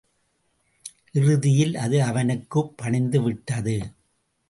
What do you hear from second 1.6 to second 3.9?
அது அவனுக்குப் பணிந்துவிட்டது.